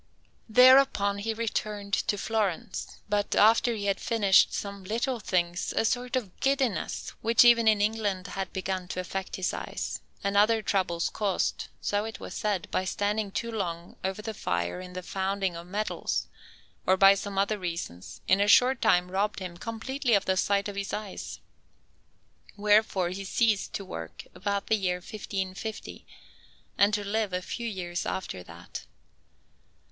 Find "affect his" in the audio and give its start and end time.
8.99-9.53